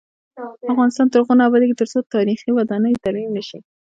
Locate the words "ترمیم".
3.03-3.31